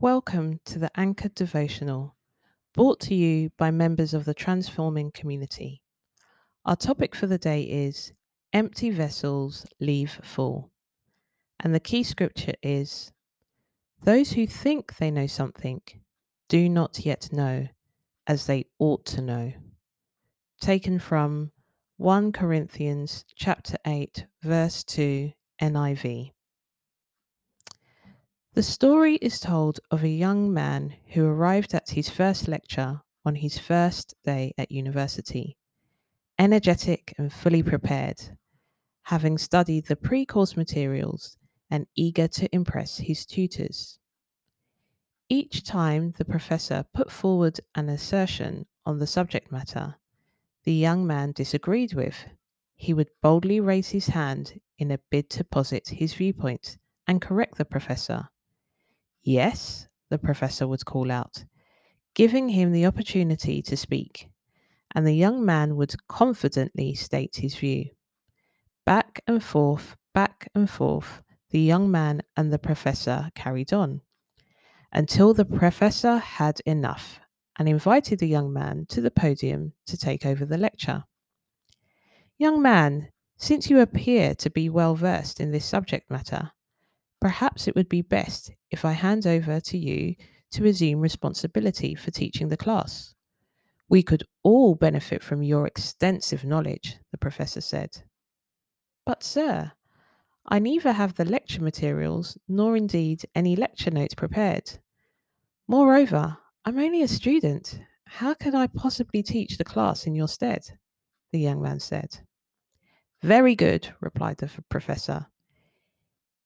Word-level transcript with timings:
Welcome 0.00 0.60
to 0.66 0.78
the 0.78 0.92
Anchored 0.94 1.34
Devotional, 1.34 2.14
brought 2.72 3.00
to 3.00 3.16
you 3.16 3.50
by 3.58 3.72
members 3.72 4.14
of 4.14 4.26
the 4.26 4.32
Transforming 4.32 5.10
Community. 5.10 5.82
Our 6.64 6.76
topic 6.76 7.16
for 7.16 7.26
the 7.26 7.36
day 7.36 7.62
is 7.64 8.12
Empty 8.52 8.90
Vessels 8.90 9.66
Leave 9.80 10.20
Full. 10.22 10.70
And 11.58 11.74
the 11.74 11.80
key 11.80 12.04
scripture 12.04 12.54
is 12.62 13.10
Those 14.00 14.30
who 14.30 14.46
think 14.46 14.98
they 14.98 15.10
know 15.10 15.26
something 15.26 15.80
do 16.48 16.68
not 16.68 17.04
yet 17.04 17.32
know 17.32 17.66
as 18.24 18.46
they 18.46 18.66
ought 18.78 19.04
to 19.06 19.20
know. 19.20 19.52
Taken 20.60 21.00
from 21.00 21.50
1 21.96 22.30
Corinthians 22.30 23.24
chapter 23.34 23.76
8 23.84 24.26
verse 24.44 24.84
2 24.84 25.32
NIV. 25.60 26.30
The 28.54 28.62
story 28.64 29.16
is 29.16 29.38
told 29.38 29.78
of 29.90 30.02
a 30.02 30.08
young 30.08 30.52
man 30.52 30.96
who 31.12 31.24
arrived 31.24 31.74
at 31.74 31.90
his 31.90 32.08
first 32.08 32.48
lecture 32.48 33.02
on 33.24 33.36
his 33.36 33.56
first 33.56 34.14
day 34.24 34.52
at 34.58 34.72
university, 34.72 35.56
energetic 36.38 37.14
and 37.16 37.32
fully 37.32 37.62
prepared, 37.62 38.36
having 39.02 39.38
studied 39.38 39.86
the 39.86 39.94
pre 39.94 40.26
course 40.26 40.56
materials 40.56 41.36
and 41.70 41.86
eager 41.94 42.26
to 42.26 42.52
impress 42.52 42.98
his 42.98 43.24
tutors. 43.24 44.00
Each 45.28 45.62
time 45.62 46.14
the 46.18 46.24
professor 46.24 46.84
put 46.92 47.12
forward 47.12 47.60
an 47.76 47.88
assertion 47.88 48.66
on 48.84 48.98
the 48.98 49.06
subject 49.06 49.52
matter 49.52 49.96
the 50.64 50.74
young 50.74 51.06
man 51.06 51.32
disagreed 51.32 51.94
with, 51.94 52.26
he 52.76 52.92
would 52.92 53.08
boldly 53.22 53.60
raise 53.60 53.90
his 53.90 54.08
hand 54.08 54.60
in 54.78 54.90
a 54.90 54.98
bid 55.10 55.30
to 55.30 55.44
posit 55.44 55.88
his 55.88 56.12
viewpoint 56.12 56.76
and 57.06 57.22
correct 57.22 57.56
the 57.56 57.64
professor 57.64 58.28
Yes, 59.28 59.86
the 60.08 60.16
professor 60.16 60.66
would 60.66 60.86
call 60.86 61.10
out, 61.10 61.44
giving 62.14 62.48
him 62.48 62.72
the 62.72 62.86
opportunity 62.86 63.60
to 63.60 63.76
speak, 63.76 64.30
and 64.94 65.06
the 65.06 65.12
young 65.12 65.44
man 65.44 65.76
would 65.76 65.94
confidently 66.08 66.94
state 66.94 67.36
his 67.36 67.54
view. 67.54 67.90
Back 68.86 69.20
and 69.26 69.44
forth, 69.44 69.98
back 70.14 70.48
and 70.54 70.70
forth, 70.70 71.20
the 71.50 71.60
young 71.60 71.90
man 71.90 72.22
and 72.38 72.50
the 72.50 72.58
professor 72.58 73.30
carried 73.34 73.70
on 73.70 74.00
until 74.92 75.34
the 75.34 75.44
professor 75.44 76.16
had 76.16 76.60
enough 76.64 77.20
and 77.58 77.68
invited 77.68 78.20
the 78.20 78.28
young 78.28 78.50
man 78.50 78.86
to 78.88 79.02
the 79.02 79.10
podium 79.10 79.74
to 79.88 79.98
take 79.98 80.24
over 80.24 80.46
the 80.46 80.56
lecture. 80.56 81.04
Young 82.38 82.62
man, 82.62 83.10
since 83.36 83.68
you 83.68 83.80
appear 83.80 84.34
to 84.36 84.48
be 84.48 84.70
well 84.70 84.94
versed 84.94 85.38
in 85.38 85.50
this 85.50 85.66
subject 85.66 86.10
matter, 86.10 86.52
Perhaps 87.20 87.66
it 87.66 87.74
would 87.74 87.88
be 87.88 88.02
best 88.02 88.52
if 88.70 88.84
I 88.84 88.92
hand 88.92 89.26
over 89.26 89.60
to 89.60 89.78
you 89.78 90.14
to 90.52 90.66
assume 90.66 91.00
responsibility 91.00 91.94
for 91.94 92.10
teaching 92.10 92.48
the 92.48 92.56
class. 92.56 93.14
We 93.88 94.02
could 94.02 94.24
all 94.42 94.74
benefit 94.74 95.22
from 95.22 95.42
your 95.42 95.66
extensive 95.66 96.44
knowledge, 96.44 96.98
the 97.10 97.18
professor 97.18 97.60
said. 97.60 98.02
But, 99.04 99.22
sir, 99.22 99.72
I 100.46 100.58
neither 100.58 100.92
have 100.92 101.14
the 101.14 101.24
lecture 101.24 101.62
materials 101.62 102.38
nor 102.48 102.76
indeed 102.76 103.24
any 103.34 103.56
lecture 103.56 103.90
notes 103.90 104.14
prepared. 104.14 104.78
Moreover, 105.66 106.38
I'm 106.64 106.78
only 106.78 107.02
a 107.02 107.08
student. 107.08 107.80
How 108.06 108.32
can 108.34 108.54
I 108.54 108.66
possibly 108.66 109.22
teach 109.22 109.58
the 109.58 109.64
class 109.64 110.06
in 110.06 110.14
your 110.14 110.28
stead? 110.28 110.62
The 111.32 111.40
young 111.40 111.60
man 111.60 111.80
said. 111.80 112.18
Very 113.22 113.54
good, 113.54 113.92
replied 114.00 114.38
the 114.38 114.50
professor. 114.70 115.26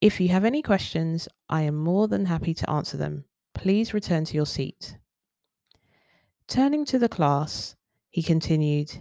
If 0.03 0.21
you 0.21 0.31
have 0.31 0.45
any 0.45 0.63
questions, 0.63 1.29
I 1.49 1.63
am 1.63 1.77
more 1.77 2.09
than 2.09 2.27
happy 2.27 2.55
to 2.55 2.69
answer 2.69 2.97
them. 2.97 3.25
Please 3.55 3.95
return 3.95 4.25
to 4.25 4.35
your 4.35 4.47
seat. 4.47 4.99
Turning 6.49 6.85
to 6.87 6.99
the 6.99 7.09
class, 7.09 7.77
he 8.11 8.21
continued, 8.21 9.01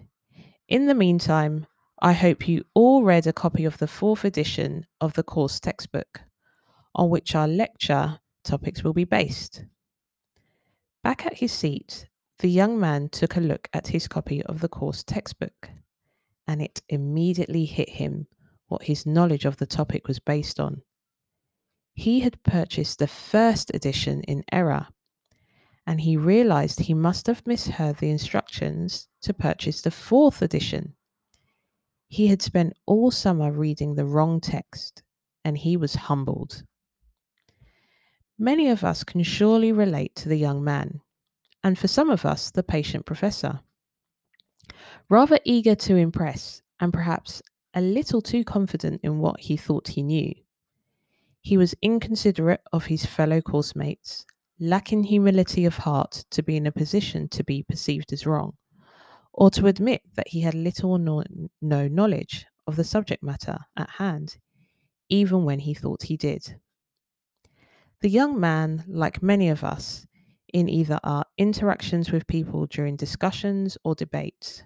In 0.67 0.85
the 0.85 0.93
meantime, 0.93 1.65
I 2.03 2.13
hope 2.13 2.47
you 2.47 2.65
all 2.75 3.01
read 3.01 3.25
a 3.25 3.33
copy 3.33 3.65
of 3.65 3.79
the 3.79 3.87
fourth 3.87 4.23
edition 4.23 4.85
of 5.01 5.13
the 5.15 5.23
course 5.23 5.59
textbook, 5.59 6.21
on 6.93 7.09
which 7.09 7.33
our 7.33 7.47
lecture 7.47 8.19
topics 8.43 8.83
will 8.83 8.93
be 8.93 9.03
based. 9.03 9.65
Back 11.03 11.25
at 11.25 11.39
his 11.39 11.51
seat, 11.51 12.09
the 12.37 12.47
young 12.47 12.79
man 12.79 13.09
took 13.09 13.35
a 13.35 13.41
look 13.41 13.67
at 13.73 13.87
his 13.87 14.07
copy 14.07 14.43
of 14.43 14.61
the 14.61 14.69
course 14.69 15.03
textbook, 15.03 15.71
and 16.47 16.61
it 16.61 16.83
immediately 16.89 17.65
hit 17.65 17.89
him 17.89 18.27
what 18.67 18.83
his 18.83 19.07
knowledge 19.07 19.45
of 19.45 19.57
the 19.57 19.65
topic 19.65 20.07
was 20.07 20.19
based 20.19 20.59
on. 20.59 20.83
He 22.01 22.21
had 22.21 22.41
purchased 22.41 22.97
the 22.97 23.05
first 23.05 23.69
edition 23.75 24.23
in 24.23 24.43
error, 24.51 24.87
and 25.85 26.01
he 26.01 26.17
realized 26.17 26.79
he 26.79 26.95
must 26.95 27.27
have 27.27 27.45
misheard 27.45 27.97
the 27.97 28.09
instructions 28.09 29.07
to 29.21 29.35
purchase 29.35 29.83
the 29.83 29.91
fourth 29.91 30.41
edition. 30.41 30.95
He 32.07 32.25
had 32.25 32.41
spent 32.41 32.73
all 32.87 33.11
summer 33.11 33.51
reading 33.51 33.93
the 33.93 34.07
wrong 34.07 34.41
text, 34.41 35.03
and 35.45 35.55
he 35.55 35.77
was 35.77 35.93
humbled. 35.93 36.63
Many 38.39 38.69
of 38.69 38.83
us 38.83 39.03
can 39.03 39.21
surely 39.21 39.71
relate 39.71 40.15
to 40.15 40.27
the 40.27 40.37
young 40.39 40.63
man, 40.63 41.01
and 41.63 41.77
for 41.77 41.87
some 41.87 42.09
of 42.09 42.25
us, 42.25 42.49
the 42.49 42.63
patient 42.63 43.05
professor. 43.05 43.59
Rather 45.07 45.37
eager 45.45 45.75
to 45.75 45.97
impress, 45.97 46.63
and 46.79 46.91
perhaps 46.91 47.43
a 47.75 47.81
little 47.81 48.23
too 48.23 48.43
confident 48.43 49.01
in 49.03 49.19
what 49.19 49.41
he 49.41 49.55
thought 49.55 49.89
he 49.89 50.01
knew, 50.01 50.33
he 51.41 51.57
was 51.57 51.75
inconsiderate 51.81 52.61
of 52.71 52.85
his 52.85 53.05
fellow 53.05 53.41
course 53.41 53.75
mates, 53.75 54.25
lacking 54.59 55.03
humility 55.03 55.65
of 55.65 55.77
heart 55.77 56.23
to 56.29 56.43
be 56.43 56.55
in 56.55 56.67
a 56.67 56.71
position 56.71 57.27
to 57.29 57.43
be 57.43 57.63
perceived 57.63 58.13
as 58.13 58.27
wrong, 58.27 58.55
or 59.33 59.49
to 59.49 59.65
admit 59.67 60.01
that 60.15 60.27
he 60.27 60.41
had 60.41 60.53
little 60.53 60.91
or 60.91 60.99
no, 60.99 61.23
no 61.61 61.87
knowledge 61.87 62.45
of 62.67 62.75
the 62.75 62.83
subject 62.83 63.23
matter 63.23 63.57
at 63.75 63.89
hand, 63.89 64.37
even 65.09 65.43
when 65.43 65.59
he 65.59 65.73
thought 65.73 66.03
he 66.03 66.15
did. 66.15 66.59
The 68.01 68.09
young 68.09 68.39
man, 68.39 68.83
like 68.87 69.23
many 69.23 69.49
of 69.49 69.63
us, 69.63 70.05
in 70.53 70.69
either 70.69 70.99
our 71.03 71.25
interactions 71.37 72.11
with 72.11 72.27
people 72.27 72.65
during 72.67 72.95
discussions 72.95 73.77
or 73.83 73.95
debates, 73.95 74.63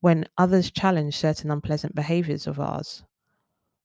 when 0.00 0.26
others 0.36 0.70
challenge 0.70 1.16
certain 1.16 1.50
unpleasant 1.50 1.94
behaviors 1.94 2.46
of 2.46 2.60
ours, 2.60 3.04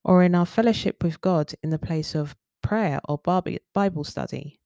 or 0.09 0.23
in 0.23 0.33
our 0.33 0.45
fellowship 0.45 1.03
with 1.03 1.21
God 1.21 1.53
in 1.61 1.69
the 1.69 1.77
place 1.77 2.15
of 2.15 2.35
prayer 2.63 2.99
or 3.07 3.19
Bible 3.19 4.03
study, 4.03 4.59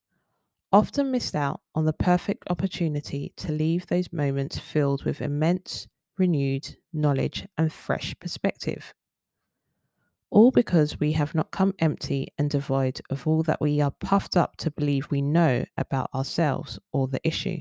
often 0.72 1.12
missed 1.12 1.36
out 1.36 1.59
on 1.76 1.84
the 1.84 1.92
perfect 1.92 2.46
opportunity 2.50 3.34
to 3.36 3.52
leave 3.52 3.86
those 3.88 4.14
moments 4.14 4.58
filled 4.58 5.04
with 5.04 5.20
immense, 5.20 5.86
renewed 6.18 6.78
knowledge 6.94 7.46
and 7.58 7.74
fresh 7.74 8.16
perspective. 8.22 8.94
All 10.30 10.50
because 10.50 11.02
we 11.02 11.12
have 11.12 11.36
not 11.36 11.52
come 11.52 11.74
empty 11.78 12.30
and 12.38 12.50
devoid 12.50 13.02
of 13.10 13.28
all 13.28 13.44
that 13.44 13.60
we 13.60 13.81
are 13.81 13.92
puffed 13.92 14.38
up 14.38 14.56
to 14.60 14.72
believe 14.72 15.12
we 15.12 15.22
know 15.22 15.66
about 15.75 16.10
ourselves 16.16 16.80
or 16.94 17.10
the 17.10 17.20
issue. 17.28 17.58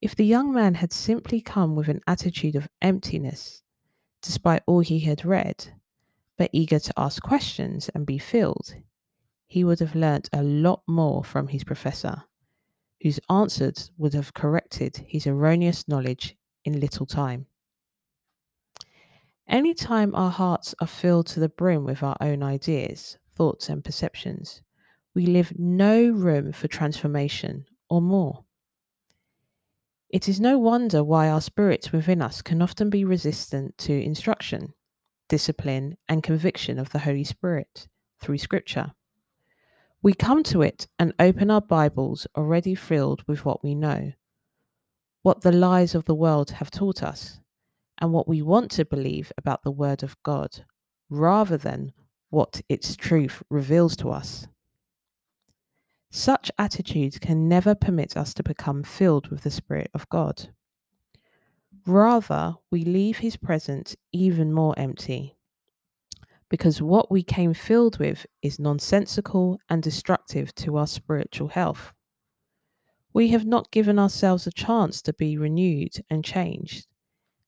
If 0.00 0.14
the 0.14 0.24
young 0.24 0.52
man 0.52 0.74
had 0.74 0.92
simply 0.92 1.40
come 1.40 1.74
with 1.74 1.88
an 1.88 2.02
attitude 2.06 2.54
of 2.54 2.68
emptiness, 2.80 3.64
despite 4.22 4.62
all 4.68 4.78
he 4.78 5.00
had 5.00 5.24
read, 5.24 5.79
but 6.40 6.48
eager 6.54 6.78
to 6.78 6.94
ask 6.96 7.22
questions 7.22 7.90
and 7.90 8.06
be 8.06 8.16
filled, 8.16 8.74
he 9.46 9.62
would 9.62 9.78
have 9.78 9.94
learnt 9.94 10.30
a 10.32 10.42
lot 10.42 10.80
more 10.88 11.22
from 11.22 11.48
his 11.48 11.62
professor, 11.64 12.22
whose 13.02 13.20
answers 13.28 13.90
would 13.98 14.14
have 14.14 14.32
corrected 14.32 15.04
his 15.06 15.26
erroneous 15.26 15.86
knowledge 15.86 16.38
in 16.64 16.80
little 16.80 17.04
time. 17.04 17.44
Any 19.48 19.74
time 19.74 20.14
our 20.14 20.30
hearts 20.30 20.74
are 20.80 20.86
filled 20.86 21.26
to 21.26 21.40
the 21.40 21.50
brim 21.50 21.84
with 21.84 22.02
our 22.02 22.16
own 22.22 22.42
ideas, 22.42 23.18
thoughts, 23.34 23.68
and 23.68 23.84
perceptions, 23.84 24.62
we 25.12 25.26
leave 25.26 25.52
no 25.58 26.08
room 26.08 26.52
for 26.52 26.68
transformation 26.68 27.66
or 27.90 28.00
more. 28.00 28.46
It 30.08 30.26
is 30.26 30.40
no 30.40 30.58
wonder 30.58 31.04
why 31.04 31.28
our 31.28 31.42
spirits 31.42 31.92
within 31.92 32.22
us 32.22 32.40
can 32.40 32.62
often 32.62 32.88
be 32.88 33.04
resistant 33.04 33.76
to 33.76 33.92
instruction 33.92 34.72
discipline, 35.30 35.96
and 36.08 36.22
conviction 36.22 36.78
of 36.78 36.90
the 36.90 36.98
Holy 36.98 37.24
Spirit 37.24 37.88
through 38.20 38.36
Scripture. 38.36 38.92
We 40.02 40.12
come 40.12 40.42
to 40.44 40.60
it 40.60 40.88
and 40.98 41.14
open 41.20 41.50
our 41.50 41.60
Bibles 41.60 42.26
already 42.36 42.74
filled 42.74 43.22
with 43.28 43.44
what 43.44 43.62
we 43.62 43.74
know, 43.76 44.12
what 45.22 45.42
the 45.42 45.52
lies 45.52 45.94
of 45.94 46.04
the 46.04 46.16
world 46.16 46.50
have 46.50 46.70
taught 46.70 47.02
us, 47.02 47.40
and 47.98 48.12
what 48.12 48.26
we 48.26 48.42
want 48.42 48.72
to 48.72 48.84
believe 48.84 49.32
about 49.38 49.62
the 49.62 49.70
Word 49.70 50.02
of 50.02 50.20
God, 50.24 50.64
rather 51.08 51.56
than 51.56 51.92
what 52.30 52.60
its 52.68 52.96
truth 52.96 53.42
reveals 53.48 53.94
to 53.96 54.10
us. 54.10 54.48
Such 56.10 56.50
attitudes 56.58 57.20
can 57.20 57.48
never 57.48 57.76
permit 57.76 58.16
us 58.16 58.34
to 58.34 58.42
become 58.42 58.82
filled 58.82 59.28
with 59.28 59.42
the 59.42 59.50
Spirit 59.50 59.90
of 59.94 60.08
God. 60.08 60.48
Rather, 61.90 62.54
we 62.70 62.84
leave 62.84 63.18
his 63.18 63.36
presence 63.36 63.96
even 64.12 64.52
more 64.52 64.78
empty. 64.78 65.36
because 66.50 66.82
what 66.82 67.10
we 67.10 67.22
came 67.22 67.54
filled 67.54 67.98
with 67.98 68.26
is 68.42 68.58
nonsensical 68.58 69.58
and 69.70 69.82
destructive 69.82 70.54
to 70.56 70.76
our 70.76 70.86
spiritual 70.86 71.48
health. 71.48 71.92
We 73.12 73.28
have 73.28 73.46
not 73.46 73.70
given 73.70 73.98
ourselves 73.98 74.46
a 74.46 74.52
chance 74.52 75.00
to 75.02 75.12
be 75.12 75.38
renewed 75.38 75.94
and 76.10 76.24
changed, 76.24 76.86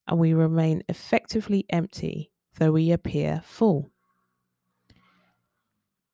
and 0.07 0.19
we 0.19 0.33
remain 0.35 0.83
effectively 0.89 1.67
empty, 1.71 2.33
though 2.59 2.73
we 2.73 2.93
appear 2.93 3.43
full. 3.45 3.91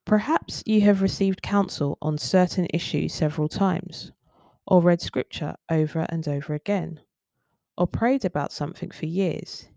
Perhaps 0.04 0.64
you 0.66 0.80
have 0.80 1.02
received 1.02 1.42
counsel 1.42 1.98
on 2.02 2.18
certain 2.18 2.66
issues 2.74 3.14
several 3.14 3.48
times, 3.48 4.10
or 4.66 4.82
read 4.82 5.00
scripture 5.00 5.54
over 5.70 6.06
and 6.08 6.26
over 6.26 6.54
again, 6.54 7.00
or 7.78 7.86
prayed 7.86 8.24
about 8.24 8.52
something 8.52 8.90
for 8.90 9.06
years, 9.06 9.68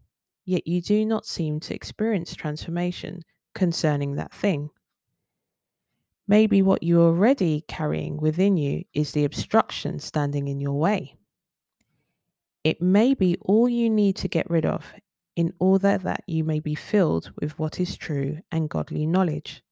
yet 0.44 0.66
you 0.68 0.82
do 0.82 1.06
not 1.06 1.26
seem 1.26 1.60
to 1.62 1.76
experience 1.76 2.34
transformation 2.34 3.22
concerning 3.54 4.16
that 4.16 4.34
thing. 4.34 4.72
Maybe 6.28 6.64
what 6.64 6.82
you're 6.82 7.10
already 7.10 7.64
carrying 7.68 8.18
within 8.18 8.58
you 8.58 8.84
is 8.94 9.12
the 9.12 9.24
obstruction 9.24 10.00
standing 10.00 10.48
in 10.48 10.60
your 10.60 10.80
way. 10.80 11.16
It 12.64 12.82
may 12.82 13.14
be 13.14 13.38
all 13.42 13.70
you 13.70 13.90
need 13.90 14.16
to 14.18 14.28
get 14.28 14.50
rid 14.50 14.66
of 14.66 14.94
in 15.36 15.54
order 15.60 16.00
that 16.00 16.24
you 16.26 16.44
may 16.44 16.60
be 16.60 16.76
filled 16.76 17.32
with 17.40 17.58
what 17.60 17.80
is 17.80 17.98
true 17.98 18.40
and 18.52 18.70
godly 18.70 19.06
knowledge. 19.06 19.64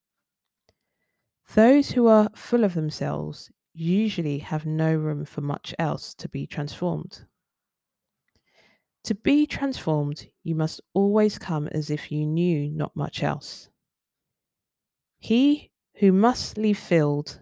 Those 1.55 1.89
who 1.91 2.05
are 2.07 2.29
full 2.35 2.63
of 2.63 2.75
themselves 2.75 3.49
usually 3.73 4.37
have 4.39 4.67
no 4.67 4.93
room 4.93 5.25
for 5.25 5.41
much 5.41 5.73
else 5.79 6.13
to 6.15 6.29
be 6.29 6.45
transformed. 6.45 7.25
To 9.05 9.15
be 9.15 9.45
transformed, 9.45 10.27
you 10.43 10.55
must 10.55 10.81
always 10.93 11.37
come 11.37 11.67
as 11.69 11.89
if 11.89 12.11
you 12.11 12.25
knew 12.25 12.69
not 12.69 12.95
much 12.95 13.23
else. 13.23 13.69
He 15.17 15.71
who 15.95 16.11
must 16.11 16.57
leave 16.57 16.77
filled 16.77 17.41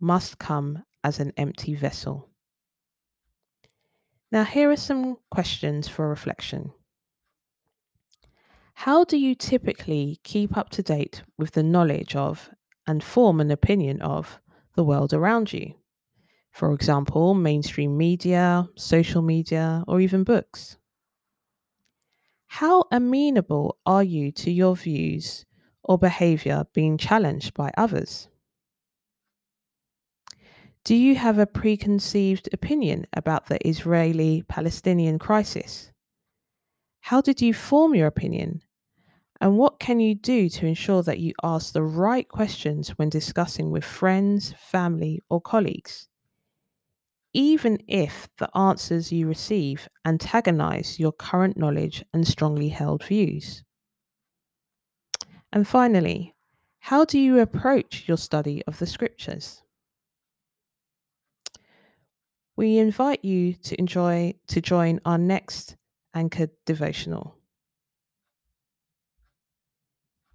must 0.00 0.38
come 0.38 0.84
as 1.02 1.18
an 1.18 1.32
empty 1.36 1.74
vessel. 1.74 2.28
Now, 4.30 4.44
here 4.44 4.70
are 4.70 4.76
some 4.76 5.16
questions 5.30 5.88
for 5.88 6.08
reflection. 6.08 6.72
How 8.74 9.04
do 9.04 9.16
you 9.16 9.34
typically 9.34 10.20
keep 10.22 10.56
up 10.56 10.70
to 10.70 10.82
date 10.82 11.22
with 11.36 11.52
the 11.52 11.62
knowledge 11.62 12.14
of 12.14 12.50
and 12.86 13.02
form 13.02 13.40
an 13.40 13.50
opinion 13.50 14.00
of 14.02 14.40
the 14.76 14.84
world 14.84 15.12
around 15.12 15.52
you? 15.52 15.74
For 16.52 16.72
example, 16.72 17.34
mainstream 17.34 17.96
media, 17.96 18.68
social 18.76 19.22
media, 19.22 19.84
or 19.88 20.00
even 20.00 20.22
books. 20.22 20.76
How 22.48 22.84
amenable 22.90 23.78
are 23.86 24.02
you 24.02 24.32
to 24.32 24.50
your 24.50 24.74
views 24.74 25.44
or 25.82 25.98
behavior 25.98 26.64
being 26.72 26.98
challenged 26.98 27.54
by 27.54 27.70
others? 27.76 28.28
Do 30.82 30.94
you 30.96 31.14
have 31.16 31.38
a 31.38 31.46
preconceived 31.46 32.48
opinion 32.52 33.06
about 33.12 33.46
the 33.46 33.64
Israeli 33.66 34.42
Palestinian 34.48 35.18
crisis? 35.18 35.92
How 37.00 37.20
did 37.20 37.40
you 37.42 37.52
form 37.52 37.94
your 37.94 38.06
opinion? 38.06 38.62
And 39.40 39.56
what 39.56 39.78
can 39.78 40.00
you 40.00 40.14
do 40.14 40.48
to 40.48 40.66
ensure 40.66 41.02
that 41.02 41.20
you 41.20 41.34
ask 41.42 41.72
the 41.72 41.82
right 41.82 42.26
questions 42.28 42.90
when 42.98 43.08
discussing 43.08 43.70
with 43.70 43.84
friends, 43.84 44.54
family, 44.58 45.20
or 45.28 45.40
colleagues? 45.40 46.08
Even 47.32 47.78
if 47.86 48.28
the 48.38 48.48
answers 48.56 49.12
you 49.12 49.26
receive 49.26 49.88
antagonize 50.04 50.98
your 50.98 51.12
current 51.12 51.56
knowledge 51.56 52.04
and 52.12 52.26
strongly 52.26 52.68
held 52.68 53.04
views. 53.04 53.62
And 55.52 55.66
finally, 55.66 56.34
how 56.80 57.04
do 57.04 57.18
you 57.18 57.38
approach 57.40 58.04
your 58.06 58.16
study 58.16 58.62
of 58.66 58.78
the 58.78 58.86
scriptures? 58.86 59.62
We 62.56 62.78
invite 62.78 63.24
you 63.24 63.54
to 63.54 63.78
enjoy 63.78 64.34
to 64.48 64.60
join 64.60 65.00
our 65.04 65.18
next 65.18 65.76
anchored 66.14 66.50
devotional. 66.66 67.37